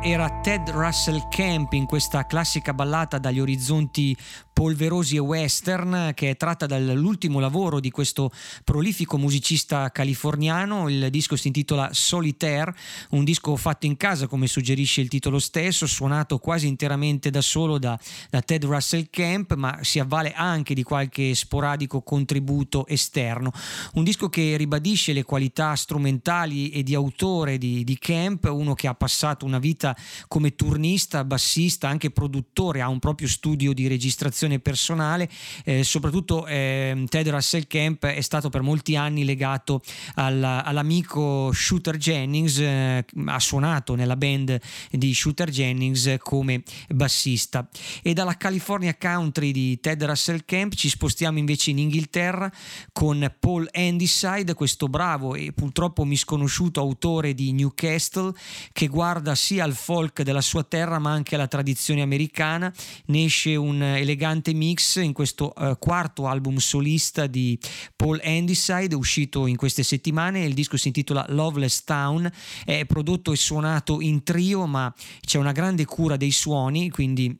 [0.02, 4.16] era Ted Russell Camp in questa classica ballata dagli orizzonti
[4.62, 8.30] polverosi e western che è tratta dall'ultimo lavoro di questo
[8.62, 10.88] prolifico musicista californiano.
[10.88, 12.72] Il disco si intitola Solitaire,
[13.10, 17.76] un disco fatto in casa come suggerisce il titolo stesso, suonato quasi interamente da solo
[17.76, 17.98] da,
[18.30, 23.50] da Ted Russell Camp, ma si avvale anche di qualche sporadico contributo esterno.
[23.94, 28.86] Un disco che ribadisce le qualità strumentali e di autore di, di Camp, uno che
[28.86, 29.96] ha passato una vita
[30.28, 35.28] come turnista, bassista, anche produttore, ha un proprio studio di registrazione personale,
[35.64, 39.82] eh, soprattutto eh, Ted Russell Camp è stato per molti anni legato
[40.14, 44.58] alla- all'amico Shooter Jennings, eh, ha suonato nella band
[44.90, 47.68] di Shooter Jennings come bassista.
[48.02, 52.50] E dalla California Country di Ted Russell Camp ci spostiamo invece in Inghilterra
[52.92, 58.32] con Paul Handyside, questo bravo e purtroppo misconosciuto autore di Newcastle
[58.72, 62.72] che guarda sia al folk della sua terra ma anche alla tradizione americana.
[63.06, 67.58] Ne esce un elegante sfidante mix in questo eh, quarto album solista di
[67.94, 70.44] Paul Andyside uscito in queste settimane.
[70.44, 72.30] Il disco si intitola Loveless Town,
[72.64, 77.38] è prodotto e suonato in trio ma c'è una grande cura dei suoni, quindi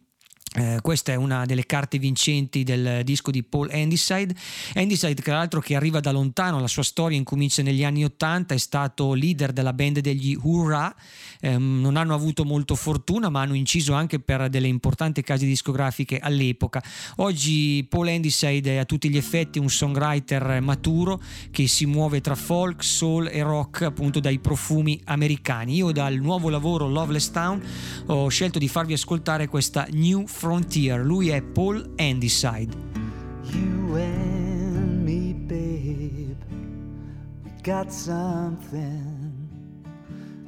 [0.55, 4.35] eh, questa è una delle carte vincenti del disco di Paul Andyside.
[4.75, 8.59] Andyside, tra l'altro, che arriva da lontano, la sua storia incomincia negli anni Ottanta, è
[8.59, 10.95] stato leader della band degli Hurrah.
[11.41, 16.19] Eh, non hanno avuto molto fortuna, ma hanno inciso anche per delle importanti case discografiche
[16.19, 16.83] all'epoca.
[17.17, 22.35] Oggi Paul Andyside è a tutti gli effetti un songwriter maturo che si muove tra
[22.35, 25.77] folk, soul e rock, appunto dai profumi americani.
[25.77, 27.63] Io dal nuovo lavoro Loveless Town
[28.07, 31.05] ho scelto di farvi ascoltare questa New Frontier.
[31.05, 32.75] Lui è Paul Andyside.
[33.45, 36.37] You and me, babe,
[37.45, 39.49] we got something,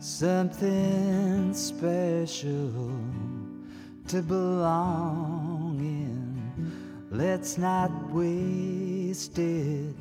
[0.01, 2.91] something special
[4.09, 7.13] to belong in.
[7.13, 9.95] Let's not waste it,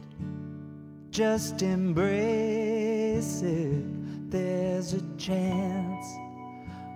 [1.12, 4.32] just embrace it.
[4.32, 6.08] There's a chance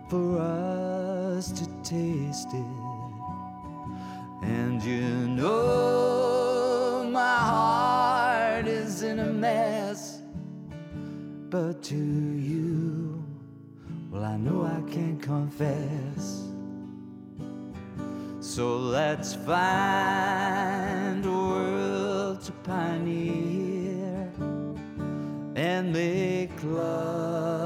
[0.09, 2.86] for us to taste it.
[4.41, 10.21] And you know my heart is in a mess,
[11.49, 13.23] but to you,
[14.11, 16.43] well, I know I can confess.
[18.39, 24.31] So let's find a world to pioneer
[25.55, 27.57] and make love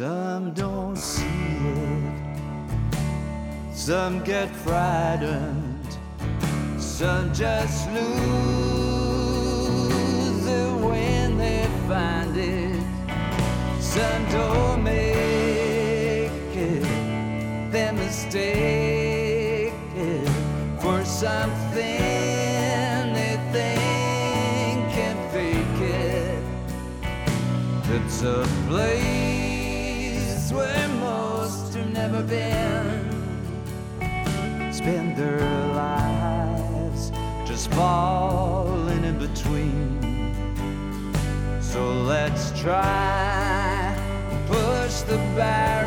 [0.00, 2.24] Some don't see it,
[3.74, 5.98] some get frightened,
[6.78, 8.06] some just lose
[10.46, 12.82] it when they find it.
[13.78, 20.28] Some don't make it, they mistake it
[20.80, 21.74] for something
[23.12, 26.42] they think can fake it.
[27.92, 29.09] It's a place
[32.20, 33.12] never been.
[34.72, 35.40] Spend their
[35.74, 37.12] lives
[37.46, 40.00] just falling in between.
[41.60, 43.96] So let's try
[44.46, 45.79] push the barriers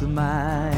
[0.00, 0.69] the mind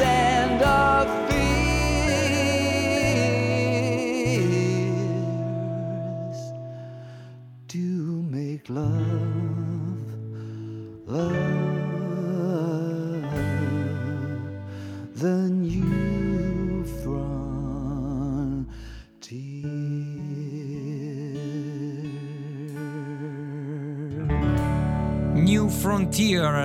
[0.00, 0.83] and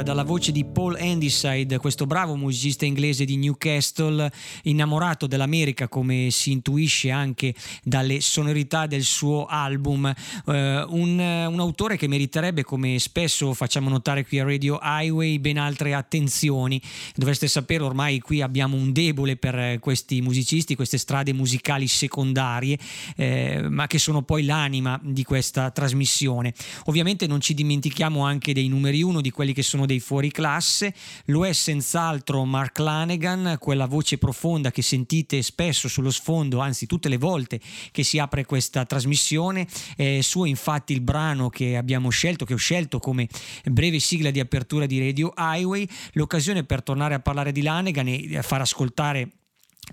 [0.04, 4.32] Dalla voce di Paul Handyside, questo bravo musicista inglese di Newcastle,
[4.64, 7.54] innamorato dell'America come si intuisce anche
[7.84, 14.26] dalle sonorità del suo album, eh, un, un autore che meriterebbe, come spesso facciamo notare
[14.26, 16.82] qui a Radio Highway, ben altre attenzioni.
[17.14, 22.80] Dovreste sapere ormai qui abbiamo un debole per questi musicisti, queste strade musicali secondarie,
[23.18, 26.54] eh, ma che sono poi l'anima di questa trasmissione.
[26.86, 30.94] Ovviamente non ci dimentichiamo anche dei numeri uno di quelli che sono dei fuori classe,
[31.26, 37.10] lo è senz'altro Mark Lanegan, quella voce profonda che sentite spesso sullo sfondo, anzi tutte
[37.10, 37.60] le volte
[37.90, 42.58] che si apre questa trasmissione, è suo infatti il brano che abbiamo scelto, che ho
[42.58, 43.28] scelto come
[43.66, 48.40] breve sigla di apertura di Radio Highway, l'occasione per tornare a parlare di Lanegan e
[48.44, 49.39] far ascoltare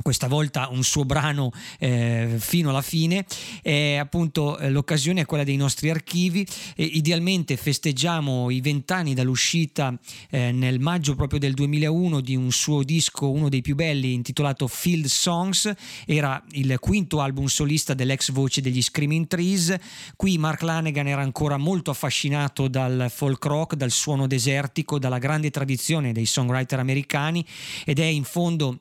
[0.02, 3.24] questa volta un suo brano eh, fino alla fine
[3.62, 6.47] e appunto eh, l'occasione è quella dei nostri archivi.
[6.77, 9.97] Idealmente festeggiamo i vent'anni dall'uscita
[10.31, 14.66] eh, nel maggio proprio del 2001 di un suo disco uno dei più belli intitolato
[14.66, 15.73] Field Songs.
[16.05, 19.74] Era il quinto album solista dell'ex voce degli Screaming Trees.
[20.16, 25.51] Qui Mark Lanegan era ancora molto affascinato dal folk rock dal suono desertico dalla grande
[25.51, 27.44] tradizione dei songwriter americani
[27.85, 28.81] ed è in fondo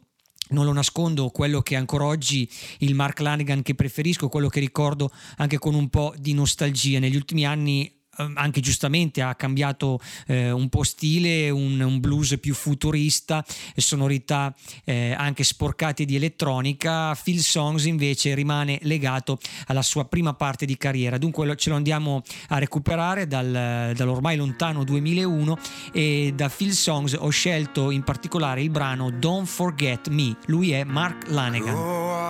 [0.49, 2.49] non lo nascondo, quello che ancora oggi
[2.79, 6.99] il Mark Lanigan che preferisco, quello che ricordo anche con un po' di nostalgia.
[6.99, 12.53] Negli ultimi anni anche giustamente ha cambiato eh, un po' stile, un, un, blues più
[12.53, 13.43] futurista,
[13.75, 17.15] sonorità eh, anche sporcate di elettronica.
[17.15, 21.17] Phil Songs invece rimane legato alla sua prima parte di carriera.
[21.17, 25.57] Dunque ce lo andiamo a recuperare dal, dall'ormai lontano 2001
[25.91, 30.35] e da Phil Songs ho scelto in particolare il brano Don't Forget Me.
[30.45, 32.23] Lui è Mark Lanegan.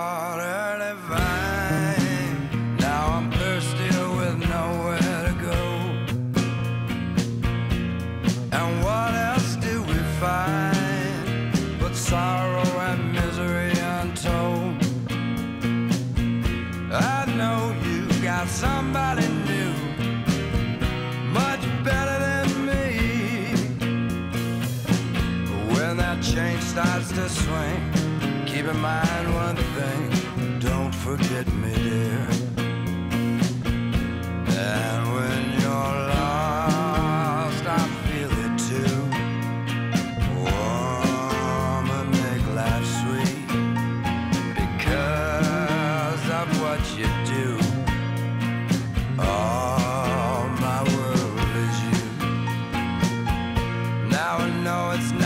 [1.68, 2.05] And
[26.76, 27.80] starts to swing,
[28.44, 30.10] keep in mind one thing
[30.60, 32.28] don't forget me, dear.
[34.58, 38.96] And when you're lost, I feel it too.
[40.44, 43.46] Warm and make life sweet
[44.60, 47.48] because of what you do.
[49.18, 52.02] All my world is you.
[54.10, 55.25] Now I know it's not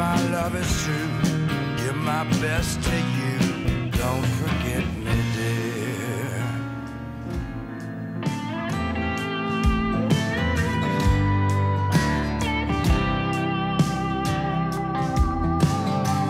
[0.00, 1.10] my love is true.
[1.76, 3.36] Give my best to you.
[4.02, 6.40] Don't forget me, dear.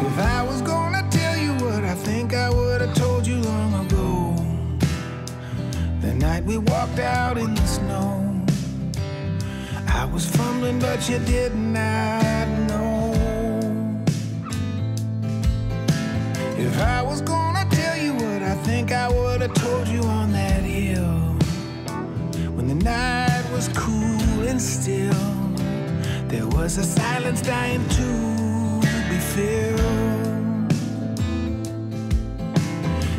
[0.08, 3.86] If I was gonna tell you what I think I would have told you long
[3.86, 4.10] ago,
[6.00, 8.10] the night we walked out in the snow.
[9.86, 12.29] I was fumbling, but you did not
[16.80, 20.62] I was gonna tell you what I think I would have told you on that
[20.62, 21.36] hill.
[22.54, 25.24] When the night was cool and still,
[26.28, 28.80] there was a silence dying to
[29.10, 30.72] be filled.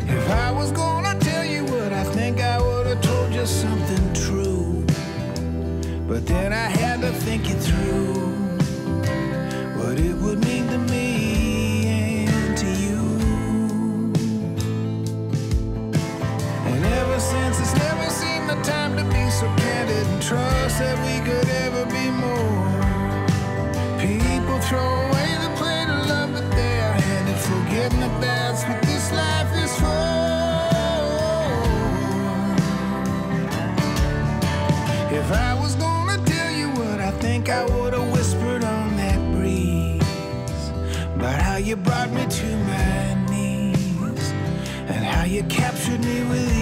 [0.08, 4.12] If I was gonna tell you what I think I would have told you something
[4.12, 4.84] true,
[6.08, 8.32] but then I had to think it through.
[9.78, 11.31] What it would mean to me
[20.28, 22.70] trust that we could ever be more.
[23.98, 28.80] People throw away the plate of love that they are handed, forgetting that that's what
[28.82, 30.12] this life is for.
[35.20, 39.20] If I was gonna tell you what I think I would have whispered on that
[39.34, 40.64] breeze
[41.16, 44.32] about how you brought me to my knees
[44.86, 46.61] and how you captured me with ease.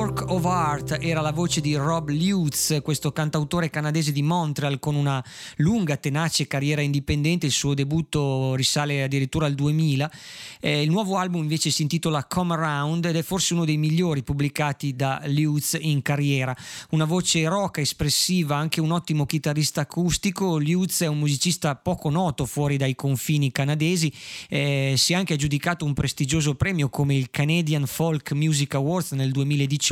[0.01, 4.95] Work of Art era la voce di Rob Lutz, questo cantautore canadese di Montreal con
[4.95, 5.23] una
[5.57, 7.45] lunga, tenace carriera indipendente.
[7.45, 10.11] Il suo debutto risale addirittura al 2000.
[10.59, 14.23] Eh, il nuovo album invece si intitola Come Around ed è forse uno dei migliori
[14.23, 16.55] pubblicati da Lutz in carriera.
[16.89, 20.57] Una voce roca, espressiva, anche un ottimo chitarrista acustico.
[20.57, 24.11] Lutz è un musicista poco noto fuori dai confini canadesi.
[24.49, 29.29] Eh, si è anche aggiudicato un prestigioso premio come il Canadian Folk Music Awards nel
[29.31, 29.89] 2018.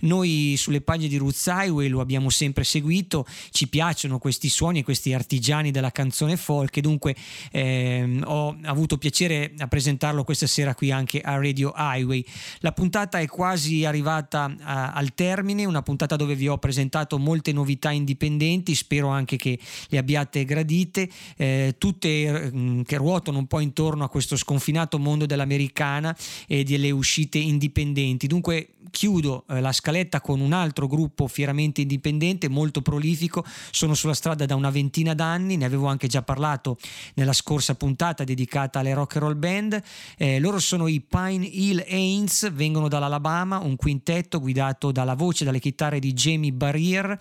[0.00, 4.84] Noi sulle pagine di Roots Highway lo abbiamo sempre seguito, ci piacciono questi suoni e
[4.84, 7.16] questi artigiani della canzone folk e dunque
[7.50, 12.24] ehm, ho avuto piacere a presentarlo questa sera qui anche a Radio Highway.
[12.58, 17.52] La puntata è quasi arrivata a- al termine, una puntata dove vi ho presentato molte
[17.52, 23.60] novità indipendenti, spero anche che le abbiate gradite, eh, tutte mm, che ruotano un po'
[23.60, 26.16] intorno a questo sconfinato mondo dell'americana
[26.46, 28.26] e delle uscite indipendenti.
[28.26, 34.14] Dunque chiudo eh, la scaletta con un altro gruppo fieramente indipendente, molto prolifico, sono sulla
[34.14, 36.76] strada da una ventina d'anni, ne avevo anche già parlato
[37.14, 39.82] nella scorsa puntata dedicata alle rock and roll band,
[40.16, 45.46] Eh, loro sono i Pine Hill Haynes, vengono dall'Alabama, un quintetto guidato dalla voce e
[45.46, 47.18] dalle chitarre di Jamie Barrier.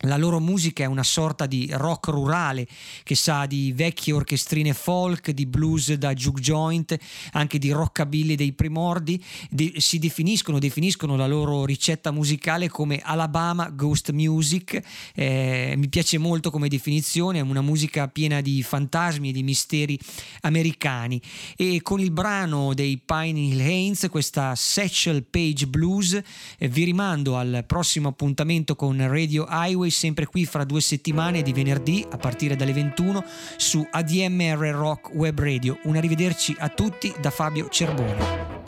[0.00, 2.66] La loro musica è una sorta di rock rurale
[3.02, 6.98] che sa di vecchie orchestrine folk, di blues da juke joint,
[7.32, 9.22] anche di rockabilly dei primordi.
[9.48, 14.78] De- si definiscono, definiscono la loro ricetta musicale come Alabama Ghost Music.
[15.14, 19.98] Eh, mi piace molto come definizione, è una musica piena di fantasmi e di misteri
[20.42, 21.20] americani.
[21.56, 26.20] E con il brano dei Pine Hill Haynes, questa Satchel Page Blues,
[26.58, 31.42] eh, vi rimando al prossimo appuntamento con Radio Highway noi sempre qui fra due settimane
[31.42, 33.24] di venerdì a partire dalle 21
[33.56, 35.78] su ADMR Rock Web Radio.
[35.84, 38.65] Un arrivederci a tutti da Fabio Cerboni.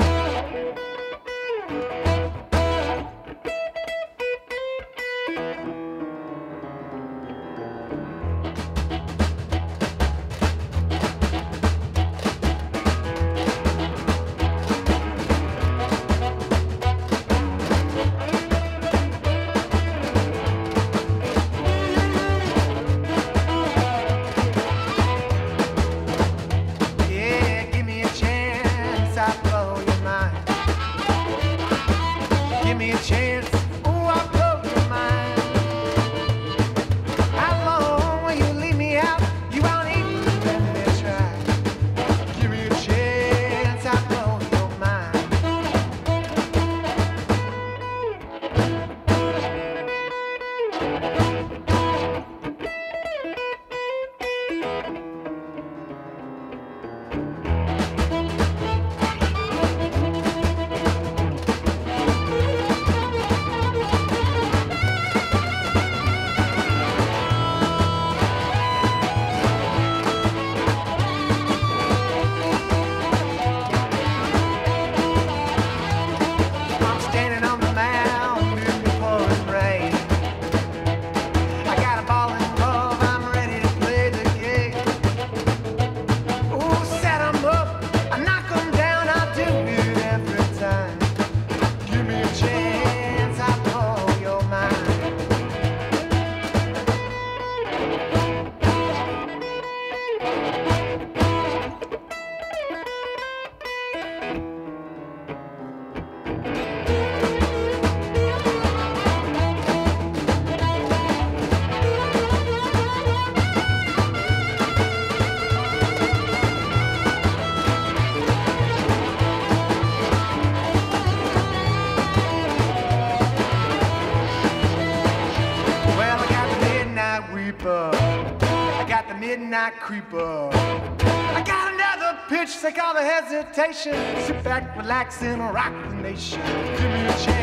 [129.71, 130.51] creeper.
[130.53, 133.95] I got another pitch, take all the hesitation.
[134.25, 136.41] Sit back, relax, and rock the nation.
[136.43, 137.38] Give me a chance.